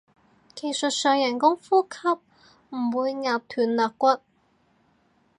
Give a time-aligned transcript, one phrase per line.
[0.55, 4.19] 技術上人工呼吸唔會壓斷肋骨